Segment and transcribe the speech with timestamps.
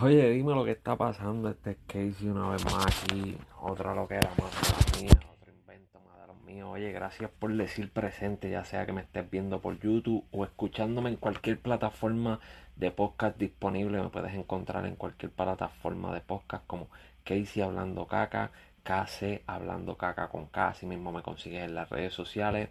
[0.00, 1.50] Oye, dime lo que está pasando.
[1.50, 3.36] Este es Casey una vez más aquí.
[3.60, 6.68] Otra lo que era más mía, otro invento más de los míos.
[6.70, 11.10] Oye, gracias por decir presente, ya sea que me estés viendo por YouTube o escuchándome
[11.10, 12.38] en cualquier plataforma
[12.76, 14.00] de podcast disponible.
[14.00, 16.88] Me puedes encontrar en cualquier plataforma de podcast como
[17.24, 18.52] Casey Hablando Caca,
[18.84, 20.68] KC Hablando Caca con K.
[20.68, 22.68] Así mismo me consigues en las redes sociales.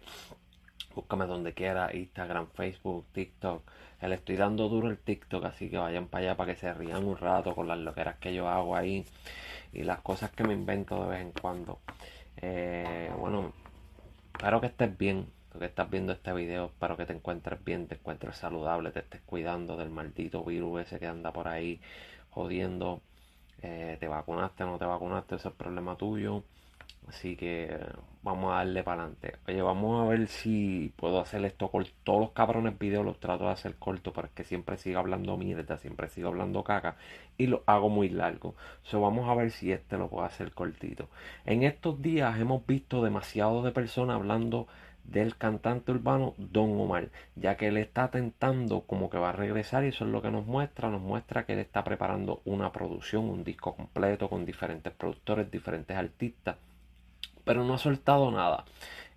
[0.94, 3.62] Búscame donde quiera, Instagram, Facebook, TikTok.
[4.02, 7.04] Le estoy dando duro el TikTok, así que vayan para allá para que se rían
[7.04, 9.04] un rato con las loqueras que yo hago ahí
[9.72, 11.80] y las cosas que me invento de vez en cuando.
[12.36, 13.52] Eh, bueno,
[14.34, 15.26] espero que estés bien,
[15.58, 19.20] que estás viendo este video, espero que te encuentres bien, te encuentres saludable, te estés
[19.22, 21.80] cuidando del maldito virus ese que anda por ahí
[22.30, 23.02] jodiendo.
[23.62, 26.44] Eh, te vacunaste o no te vacunaste, ese es el problema tuyo.
[27.08, 27.74] Así que
[28.22, 29.36] vamos a darle para adelante.
[29.48, 33.04] Oye, vamos a ver si puedo hacer esto con todos los cabrones videos.
[33.04, 36.96] Los trato de hacer corto, es que siempre sigo hablando mierda, siempre sigo hablando caca
[37.38, 38.54] y lo hago muy largo.
[38.82, 41.08] So, vamos a ver si este lo puedo hacer cortito.
[41.46, 44.68] En estos días hemos visto demasiado de personas hablando
[45.04, 49.84] del cantante urbano Don Omar, ya que él está tentando como que va a regresar
[49.84, 53.30] y eso es lo que nos muestra, nos muestra que él está preparando una producción,
[53.30, 56.56] un disco completo con diferentes productores, diferentes artistas
[57.48, 58.66] pero no ha soltado nada.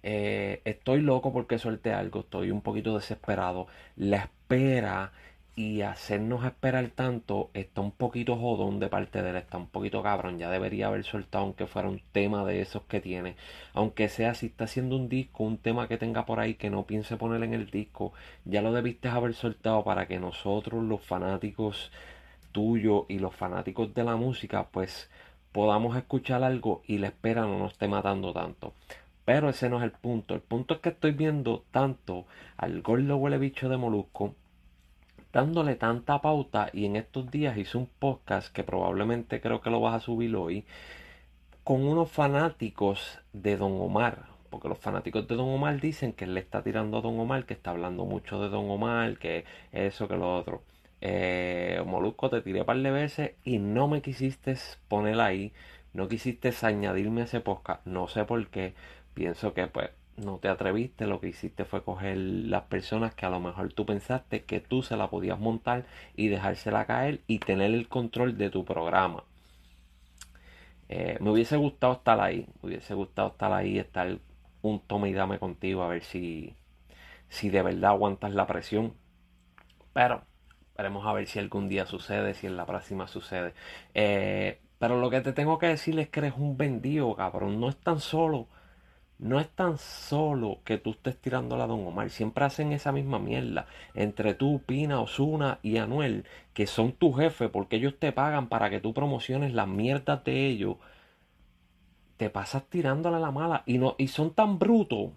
[0.04, 3.68] Eh, estoy loco porque suelte algo, estoy un poquito desesperado.
[3.98, 5.12] La espera
[5.54, 10.02] y hacernos esperar tanto está un poquito jodón de parte de él, está un poquito
[10.02, 10.40] cabrón.
[10.40, 13.36] Ya debería haber soltado, aunque fuera un tema de esos que tiene.
[13.74, 16.86] Aunque sea si está haciendo un disco, un tema que tenga por ahí que no
[16.86, 18.14] piense poner en el disco,
[18.46, 21.92] ya lo debiste haber soltado para que nosotros, los fanáticos
[22.54, 25.10] tuyos y los fanáticos de la música, pues
[25.52, 28.74] podamos escuchar algo y la espera no nos esté matando tanto.
[29.26, 30.34] Pero ese no es el punto.
[30.34, 32.26] El punto es que estoy viendo tanto
[32.58, 34.36] al gordo huele bicho de Molusco
[35.32, 39.80] dándole tanta pauta y en estos días hice un podcast que probablemente creo que lo
[39.80, 40.66] vas a subir hoy
[41.64, 44.26] con unos fanáticos de Don Omar.
[44.50, 47.46] Porque los fanáticos de Don Omar dicen que él le está tirando a Don Omar,
[47.46, 50.64] que está hablando mucho de Don Omar, que eso, que lo otro
[51.02, 54.56] eh, Molusco, te tiré un par de veces y no me quisiste
[54.88, 55.52] poner ahí,
[55.94, 58.76] no quisiste añadirme a ese podcast, no sé por qué,
[59.14, 63.30] pienso que pues no te atreviste, lo que hiciste fue coger las personas que a
[63.30, 65.86] lo mejor tú pensaste que tú se la podías montar
[66.16, 69.24] y dejársela caer y tener el control de tu programa.
[70.90, 74.20] Eh, me hubiese gustado estar ahí, me hubiese gustado estar ahí, estar
[74.62, 76.56] un toma y dame contigo a ver si,
[77.30, 78.94] si de verdad aguantas la presión.
[79.94, 80.24] Pero
[80.78, 83.54] Veremos a ver si algún día sucede, si en la próxima sucede.
[83.94, 87.60] Eh, pero lo que te tengo que decir es que eres un vendido, cabrón.
[87.60, 88.48] No es tan solo.
[89.20, 92.10] No es tan solo que tú estés tirando a Don Omar.
[92.10, 93.68] Siempre hacen esa misma mierda.
[93.94, 98.72] Entre tú, Pina, Osuna y Anuel, que son tu jefe, porque ellos te pagan para
[98.72, 100.78] que tú promociones las mierdas de ellos.
[102.18, 103.62] Te pasas tirándole a la mala.
[103.68, 105.12] Y, no, y son tan brutos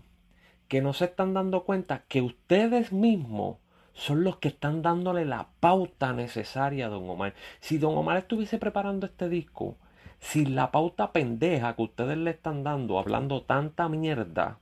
[0.69, 3.57] que no se están dando cuenta que ustedes mismos
[3.95, 7.35] son los que están dándole la pauta necesaria a Don Omar.
[7.61, 9.77] Si Don Omar estuviese preparando este disco,
[10.19, 14.59] si la pauta pendeja que ustedes le están dando, hablando tanta mierda,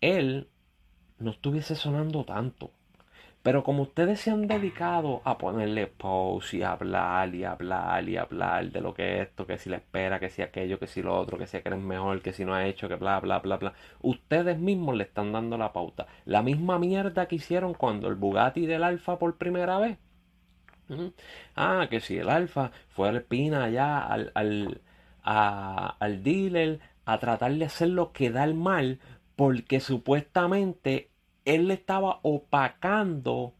[0.00, 0.48] él
[1.18, 2.72] no estuviese sonando tanto.
[3.42, 8.70] Pero como ustedes se han dedicado a ponerle pause y hablar y hablar y hablar
[8.70, 11.18] de lo que es esto, que si le espera, que si aquello, que si lo
[11.18, 13.74] otro, que si es mejor, que si no ha hecho, que bla, bla, bla, bla.
[14.00, 16.06] Ustedes mismos le están dando la pauta.
[16.24, 19.98] La misma mierda que hicieron cuando el Bugatti del Alfa por primera vez.
[21.56, 24.80] Ah, que si el Alfa fue al Pina allá al, al,
[25.24, 29.00] al dealer a tratar de hacerlo quedar mal
[29.36, 31.11] porque supuestamente
[31.44, 33.54] él le estaba opacando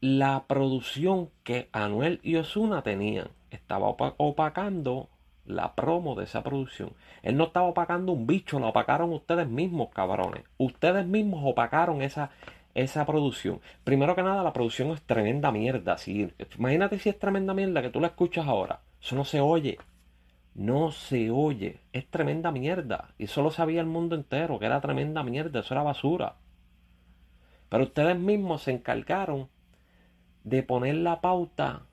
[0.00, 3.28] la producción que Anuel y Osuna tenían.
[3.50, 5.08] Estaba opacando
[5.44, 6.92] la promo de esa producción.
[7.22, 10.44] Él no estaba opacando un bicho, lo opacaron ustedes mismos, cabrones.
[10.58, 12.30] Ustedes mismos opacaron esa,
[12.74, 13.60] esa producción.
[13.84, 15.98] Primero que nada, la producción es tremenda mierda.
[15.98, 18.80] Si, imagínate si es tremenda mierda que tú la escuchas ahora.
[19.02, 19.78] Eso no se oye.
[20.54, 21.80] No se oye.
[21.92, 23.10] Es tremenda mierda.
[23.18, 25.60] Y eso lo sabía el mundo entero, que era tremenda mierda.
[25.60, 26.36] Eso era basura.
[27.70, 29.48] Pero ustedes mismos se encargaron
[30.44, 31.86] de poner la pauta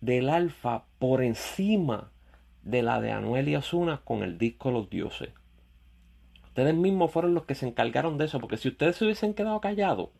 [0.00, 2.10] del alfa por encima
[2.62, 5.30] de la de Anuel y Osuna con el disco Los Dioses.
[6.46, 9.60] Ustedes mismos fueron los que se encargaron de eso, porque si ustedes se hubiesen quedado
[9.60, 10.10] callados,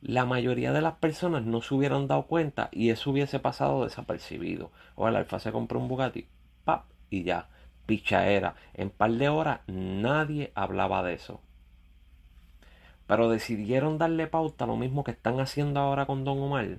[0.00, 4.70] la mayoría de las personas no se hubieran dado cuenta y eso hubiese pasado desapercibido.
[4.94, 6.26] O el alfa se compró un Bugatti,
[6.64, 7.48] pap, y ya,
[7.86, 8.54] pichaera.
[8.74, 11.40] En par de horas nadie hablaba de eso.
[13.06, 16.78] Pero decidieron darle pauta lo mismo que están haciendo ahora con Don Omar.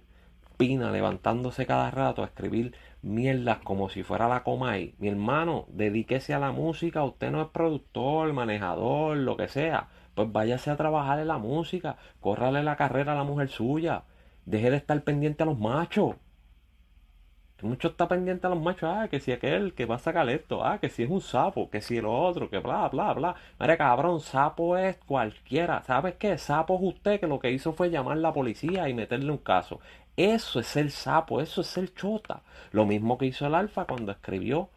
[0.49, 4.95] espina levantándose cada rato a escribir mierdas como si fuera la Comay.
[4.99, 9.87] Mi hermano, dedíquese a la música, usted no es productor, manejador, lo que sea.
[10.15, 14.03] Pues váyase a trabajar en la música, córrale la carrera a la mujer suya.
[14.45, 16.15] Deje de estar pendiente a los machos.
[17.61, 20.63] Mucho está pendiente a los machos, ah, que si aquel que va a sacar esto,
[20.63, 23.35] ah, que si es un sapo, que si el otro, que bla, bla, bla.
[23.59, 25.83] Mira, cabrón, sapo es cualquiera.
[25.83, 26.37] ¿Sabes qué?
[26.37, 29.39] Sapo es usted que lo que hizo fue llamar a la policía y meterle un
[29.39, 29.79] caso.
[30.15, 32.43] Eso es el sapo, eso es el chota.
[32.71, 34.69] Lo mismo que hizo el alfa cuando escribió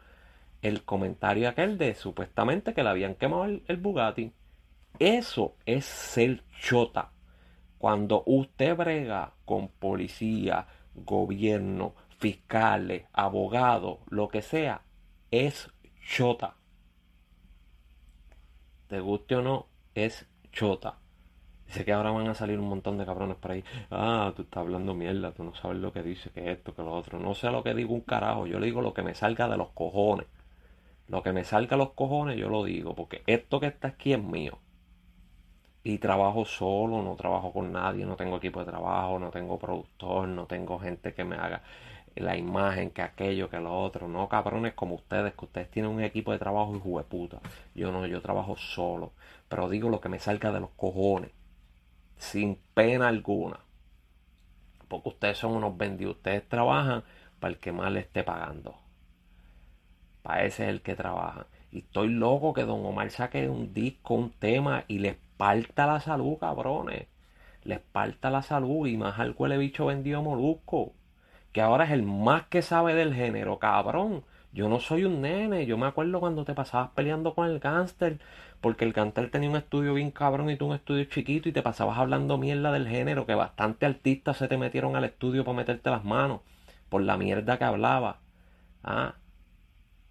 [0.63, 4.33] el comentario aquel de supuestamente que le habían quemado el, el Bugatti.
[4.99, 7.11] Eso es ser chota.
[7.79, 14.83] Cuando usted brega con policía, gobierno, fiscales, abogados, lo que sea,
[15.31, 15.71] es
[16.07, 16.55] chota.
[18.89, 20.99] Te guste o no, es chota.
[21.67, 23.65] Dice que ahora van a salir un montón de cabrones por ahí.
[23.91, 26.93] Ah, tú estás hablando mierda, tú no sabes lo que dice, que esto, que lo
[26.93, 27.19] otro.
[27.19, 29.57] No sé lo que digo un carajo, yo le digo lo que me salga de
[29.57, 30.27] los cojones.
[31.09, 34.13] Lo que me salga de los cojones yo lo digo, porque esto que está aquí
[34.13, 34.59] es mío.
[35.83, 40.29] Y trabajo solo, no trabajo con nadie, no tengo equipo de trabajo, no tengo productor,
[40.29, 41.63] no tengo gente que me haga
[42.21, 44.09] la imagen, que aquello, que lo otro.
[44.09, 47.41] No cabrones como ustedes, que ustedes tienen un equipo de trabajo y jueputa.
[47.75, 49.13] Yo no, yo trabajo solo.
[49.49, 51.31] Pero digo lo que me salga de los cojones.
[52.17, 53.61] Sin pena alguna.
[54.89, 56.17] Porque ustedes son unos vendidos.
[56.17, 57.05] Ustedes trabajan
[57.39, 58.75] para el que más le esté pagando.
[60.23, 61.47] Para ese es el que trabaja.
[61.73, 66.01] Y estoy loco que Don Omar saque un disco, un tema y les parta la
[66.01, 67.07] salud, cabrones.
[67.65, 70.95] Les parta la salud y más algo el bicho vendido molusco
[71.53, 74.25] que ahora es el más que sabe del género, cabrón.
[74.53, 78.19] Yo no soy un nene, yo me acuerdo cuando te pasabas peleando con el gánster,
[78.61, 81.63] porque el gánster tenía un estudio bien cabrón y tú un estudio chiquito y te
[81.63, 85.91] pasabas hablando mierda del género, que bastante artistas se te metieron al estudio para meterte
[85.91, 86.41] las manos
[86.89, 88.19] por la mierda que hablaba.
[88.83, 89.15] ¿Ah?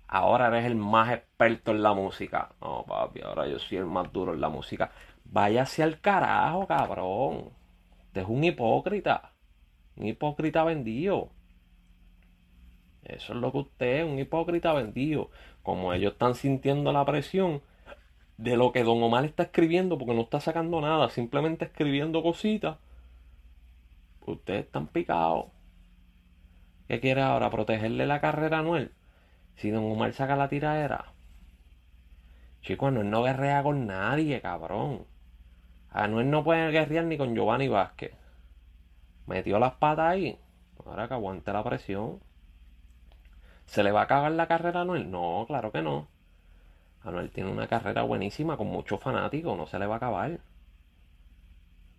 [0.07, 2.50] Ahora eres el más experto en la música.
[2.62, 4.91] No, papi, ahora yo soy el más duro en la música.
[5.25, 7.51] Váyase al carajo, cabrón.
[8.07, 9.33] Usted es un hipócrita.
[10.00, 11.30] Un hipócrita vendido.
[13.04, 15.30] Eso es lo que usted es, un hipócrita vendido.
[15.62, 17.62] Como ellos están sintiendo la presión
[18.38, 22.78] de lo que Don Omar está escribiendo, porque no está sacando nada, simplemente escribiendo cositas.
[24.25, 25.48] Ustedes están picados.
[26.88, 27.50] ¿Qué quiere ahora?
[27.50, 28.94] ¿Protegerle la carrera a Anuel?
[29.56, 31.12] Si Don Omar saca la tiradera.
[32.62, 35.06] Chico, Anuel no guerrea con nadie, cabrón.
[35.90, 38.13] Anuel no puede guerrear ni con Giovanni Vázquez
[39.30, 40.38] metió las patas ahí.
[40.86, 42.20] Ahora que aguante la presión.
[43.66, 45.10] ¿Se le va a cagar la carrera a Anuel?
[45.12, 46.08] No, claro que no.
[47.04, 50.40] Anuel tiene una carrera buenísima con muchos fanáticos, no se le va a acabar.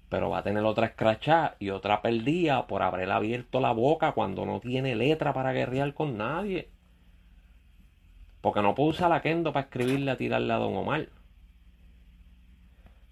[0.08, 4.44] Pero va a tener otra escrachada y otra perdida por haber abierto la boca cuando
[4.44, 6.68] no tiene letra para guerrear con nadie.
[8.40, 11.08] Porque no puede usar la Kendo para escribirle a tirarle a Don Omar.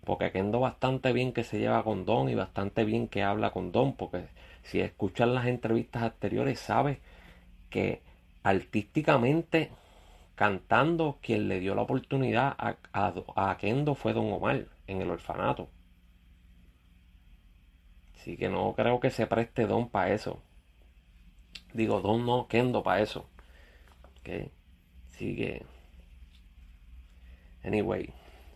[0.08, 3.72] Porque Kendo bastante bien que se lleva con Don y bastante bien que habla con
[3.72, 3.94] Don.
[3.94, 4.25] Porque
[4.62, 6.96] si escuchan las entrevistas anteriores, sabes
[7.69, 8.00] que
[8.43, 9.70] artísticamente
[10.34, 15.69] cantando, quien le dio la oportunidad a, a, Kendo fue Don Omar en el orfanato.
[18.14, 20.43] Así que no creo que se preste Don para eso.
[21.75, 23.26] Digo, Don no, Kendo para eso.
[24.21, 24.50] Ok.
[25.09, 25.66] Sigue.
[27.62, 28.11] Anyway.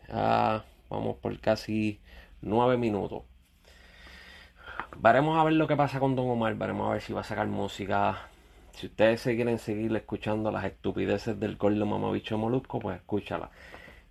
[0.08, 2.00] ah Vamos por casi
[2.42, 3.22] nueve minutos.
[4.98, 6.54] Veremos a ver lo que pasa con Don Omar.
[6.54, 8.28] Veremos a ver si va a sacar música.
[8.72, 13.50] Si ustedes se quieren seguir escuchando las estupideces del gordo mamabicho molusco, pues escúchala.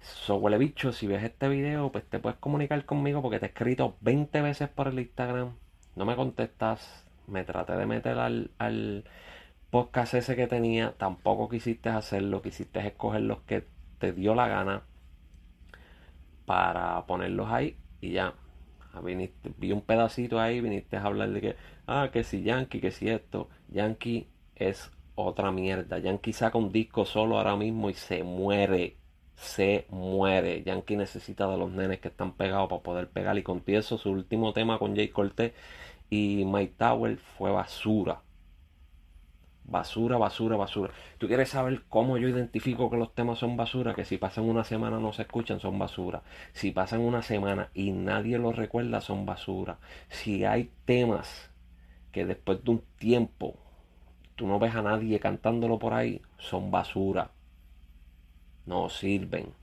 [0.02, 3.50] So, huele bicho, si ves este video, pues te puedes comunicar conmigo porque te he
[3.50, 5.52] escrito 20 veces por el Instagram.
[5.96, 7.06] No me contestas.
[7.28, 9.04] Me traté de meter al, al
[9.70, 10.96] podcast ese que tenía.
[10.98, 12.42] Tampoco quisiste hacerlo.
[12.42, 13.68] Quisiste escoger los que
[14.00, 14.82] te dio la gana
[16.46, 18.34] para ponerlos ahí y ya.
[18.94, 21.56] Ah, vi un pedacito ahí, viniste a hablar de que,
[21.88, 23.50] ah, que si Yankee, que si esto.
[23.70, 26.00] Yankee es otra mierda.
[26.00, 28.98] Yankee saca un disco solo ahora mismo y se muere.
[29.36, 30.64] Se muere.
[30.64, 33.38] Yankee necesita de los nenes que están pegados para poder pegar.
[33.38, 35.54] Y con su último tema con Jay Cortez
[36.10, 38.22] y Mike Tower fue basura.
[39.64, 40.94] Basura, basura, basura.
[41.18, 43.94] ¿Tú quieres saber cómo yo identifico que los temas son basura?
[43.94, 46.24] Que si pasan una semana no se escuchan, son basura.
[46.54, 49.80] Si pasan una semana y nadie los recuerda, son basura.
[50.10, 51.50] Si hay temas
[52.12, 53.56] que después de un tiempo
[54.36, 57.32] tú no ves a nadie cantándolo por ahí, son basura.
[58.66, 59.54] No sirven.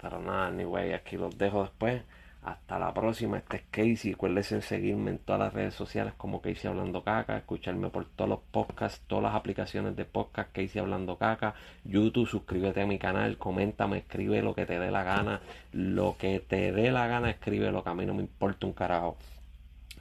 [0.00, 2.02] Pero nada, anyway, aquí los dejo después.
[2.44, 4.12] Hasta la próxima, este es Casey.
[4.12, 8.40] Recuerden seguirme en todas las redes sociales como Casey Hablando Caca, escucharme por todos los
[8.50, 13.96] podcasts, todas las aplicaciones de podcast Casey Hablando Caca, YouTube, suscríbete a mi canal, coméntame,
[13.96, 15.40] escribe lo que te dé la gana,
[15.72, 18.74] lo que te dé la gana, escribe lo que a mí no me importa un
[18.74, 19.16] carajo.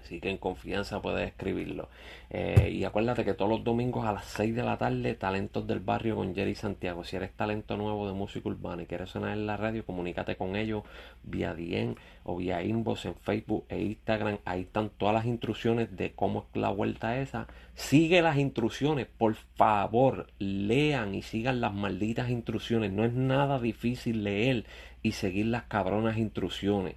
[0.03, 1.87] Así que en confianza puedes escribirlo.
[2.29, 5.79] Eh, y acuérdate que todos los domingos a las 6 de la tarde, Talentos del
[5.79, 7.05] Barrio con Jerry Santiago.
[7.05, 10.57] Si eres talento nuevo de música urbana y quieres sonar en la radio, comunícate con
[10.57, 10.83] ellos
[11.23, 14.39] vía DM o vía inbox en Facebook e Instagram.
[14.43, 17.47] Ahí están todas las instrucciones de cómo es la vuelta esa.
[17.73, 22.91] Sigue las instrucciones, por favor, lean y sigan las malditas instrucciones.
[22.91, 24.65] No es nada difícil leer
[25.01, 26.95] y seguir las cabronas instrucciones.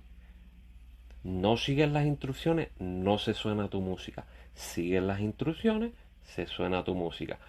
[1.27, 4.27] No sigues las instrucciones, no se suena tu música.
[4.55, 5.91] Sigues las instrucciones,
[6.23, 7.41] se suena tu música.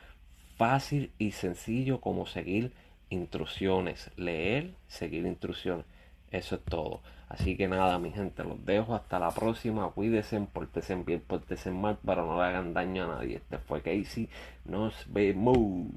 [0.55, 2.73] Fácil y sencillo como seguir
[3.11, 4.09] instrucciones.
[4.15, 5.85] Leer, seguir instrucciones.
[6.31, 7.01] Eso es todo.
[7.29, 9.87] Así que nada, mi gente, los dejo hasta la próxima.
[9.91, 13.35] Cuídense, portense bien, portense mal, para no le hagan daño a nadie.
[13.35, 14.27] Este fue Casey.
[14.65, 15.91] Nos vemos.